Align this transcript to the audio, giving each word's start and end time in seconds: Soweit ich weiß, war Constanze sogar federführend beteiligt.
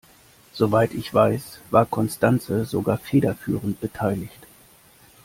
Soweit 0.53 0.95
ich 0.95 1.13
weiß, 1.13 1.59
war 1.69 1.85
Constanze 1.85 2.65
sogar 2.65 2.97
federführend 2.97 3.79
beteiligt. 3.81 4.47